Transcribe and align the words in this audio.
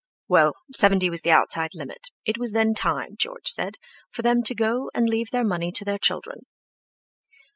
Well, 0.27 0.53
seventy 0.73 1.11
was 1.11 1.21
the 1.21 1.29
outside 1.29 1.75
limit; 1.75 2.07
it 2.25 2.39
was 2.39 2.53
then 2.53 2.73
time, 2.73 3.17
George 3.17 3.47
said, 3.49 3.75
for 4.09 4.23
them 4.23 4.41
to 4.45 4.55
go 4.55 4.89
and 4.95 5.07
leave 5.07 5.29
their 5.29 5.45
money 5.45 5.71
to 5.73 5.85
their 5.85 5.99
children. 5.99 6.41